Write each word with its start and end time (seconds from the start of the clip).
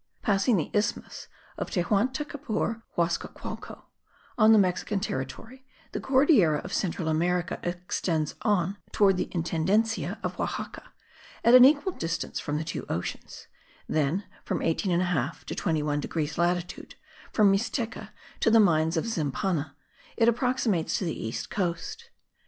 Passing 0.23 0.57
the 0.57 0.71
isthmus 0.73 1.27
of 1.59 1.69
Tehuantepecor 1.69 2.81
Huasacualco, 2.97 3.83
on 4.35 4.51
the 4.51 4.57
Mexican 4.57 4.99
territory, 4.99 5.63
the 5.91 5.99
Cordillera 6.01 6.57
of 6.63 6.73
central 6.73 7.07
America 7.07 7.59
extends 7.61 8.33
on 8.41 8.77
toward 8.91 9.15
the 9.17 9.27
intendancia 9.31 10.17
of 10.23 10.39
Oaxaca, 10.41 10.91
at 11.43 11.53
an 11.53 11.65
equal 11.65 11.91
distance 11.91 12.39
from 12.39 12.57
the 12.57 12.63
two 12.63 12.83
oceans; 12.89 13.45
then 13.87 14.23
from 14.43 14.63
18 14.63 14.99
1/2 14.99 15.43
to 15.43 15.53
21 15.53 15.99
degrees 15.99 16.35
latitude, 16.35 16.95
from 17.31 17.51
Misteca 17.51 18.09
to 18.39 18.49
the 18.49 18.59
mines 18.59 18.97
of 18.97 19.05
Zimapan, 19.05 19.69
it 20.17 20.27
approximates 20.27 20.97
to 20.97 21.05
the 21.05 21.13
eastern 21.27 21.51
coast. 21.55 22.09